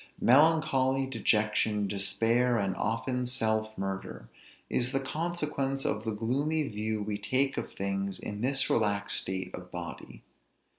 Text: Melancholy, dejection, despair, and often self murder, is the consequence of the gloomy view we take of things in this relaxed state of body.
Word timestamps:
Melancholy, 0.19 1.05
dejection, 1.05 1.87
despair, 1.87 2.57
and 2.57 2.75
often 2.75 3.27
self 3.27 3.77
murder, 3.77 4.29
is 4.67 4.93
the 4.93 4.99
consequence 4.99 5.85
of 5.85 6.05
the 6.05 6.11
gloomy 6.15 6.63
view 6.67 7.03
we 7.03 7.19
take 7.19 7.55
of 7.55 7.73
things 7.73 8.17
in 8.17 8.41
this 8.41 8.67
relaxed 8.67 9.21
state 9.21 9.53
of 9.53 9.69
body. 9.69 10.23